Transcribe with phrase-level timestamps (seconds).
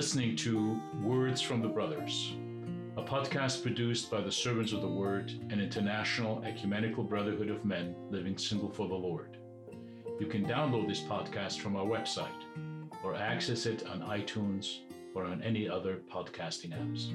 [0.00, 2.32] listening to Words from the Brothers,
[2.96, 7.94] a podcast produced by the Servants of the Word, an international ecumenical brotherhood of men
[8.08, 9.36] living single for the Lord.
[10.18, 12.28] You can download this podcast from our website
[13.04, 14.78] or access it on iTunes
[15.14, 17.10] or on any other podcasting apps.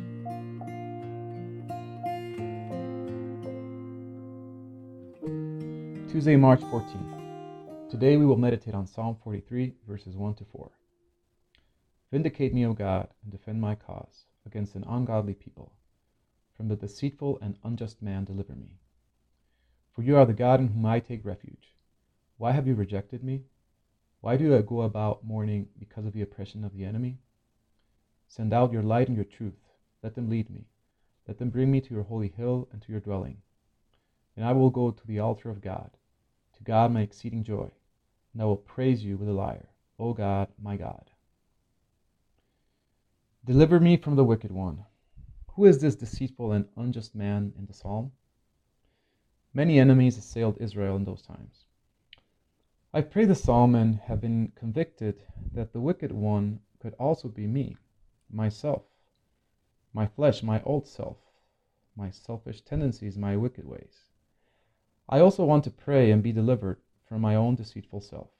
[6.11, 7.89] Tuesday, March 14th.
[7.89, 10.70] Today we will meditate on Psalm 43, verses 1 to 4.
[12.12, 15.73] Vindicate me, O God, and defend my cause against an ungodly people.
[16.55, 18.80] From the deceitful and unjust man deliver me.
[19.91, 21.76] For you are the God in whom I take refuge.
[22.38, 23.44] Why have you rejected me?
[24.22, 27.20] Why do I go about mourning because of the oppression of the enemy?
[28.28, 29.59] Send out your light and your truth.
[30.02, 30.66] Let them lead me.
[31.28, 33.38] Let them bring me to your holy hill and to your dwelling.
[34.36, 35.92] And I will go to the altar of God
[36.56, 37.70] to God my exceeding joy,
[38.34, 39.69] and I will praise you with a lyre,
[40.00, 41.12] O God, my God.
[43.45, 44.85] Deliver me from the wicked one.
[45.53, 48.11] Who is this deceitful and unjust man in the psalm?
[49.53, 51.66] Many enemies assailed Israel in those times.
[52.91, 55.21] I pray the psalm and have been convicted
[55.53, 57.77] that the wicked one could also be me,
[58.31, 58.81] myself,
[59.93, 61.17] my flesh, my old self,
[61.95, 64.09] my selfish tendencies, my wicked ways.
[65.07, 68.31] I also want to pray and be delivered from my own deceitful self.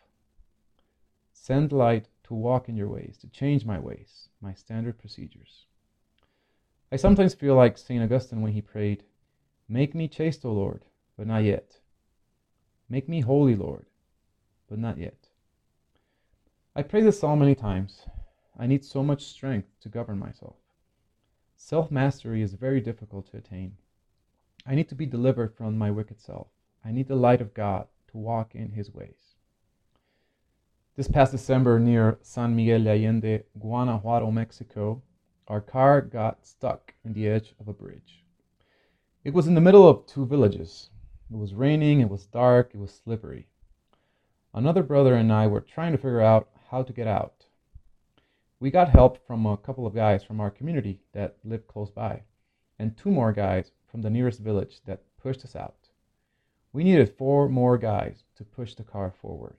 [1.32, 5.66] Send light to walk in your ways, to change my ways, my standard procedures.
[6.92, 8.02] I sometimes feel like St.
[8.02, 9.04] Augustine when he prayed,
[9.70, 10.86] Make me chaste, O Lord,
[11.18, 11.80] but not yet.
[12.90, 13.86] Make me holy, Lord,
[14.68, 15.30] but not yet.
[16.76, 18.06] I pray this psalm many times.
[18.58, 20.56] I need so much strength to govern myself.
[21.56, 23.78] Self mastery is very difficult to attain.
[24.66, 26.48] I need to be delivered from my wicked self.
[26.84, 29.36] I need the light of God to walk in his ways.
[30.98, 35.02] This past December, near San Miguel de Allende, Guanajuato, Mexico,
[35.46, 38.24] our car got stuck in the edge of a bridge.
[39.26, 40.92] It was in the middle of two villages.
[41.30, 43.50] It was raining, it was dark, it was slippery.
[44.54, 47.46] Another brother and I were trying to figure out how to get out.
[48.62, 52.22] We got help from a couple of guys from our community that lived close by,
[52.80, 55.90] and two more guys from the nearest village that pushed us out.
[56.72, 59.58] We needed four more guys to push the car forward.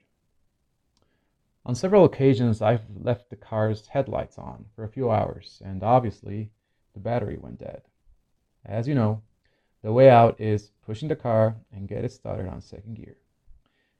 [1.67, 6.49] On several occasions, I've left the car's headlights on for a few hours, and obviously,
[6.93, 7.81] the battery went dead.
[8.65, 9.21] As you know,
[9.83, 13.17] the way out is pushing the car and get it started on second gear.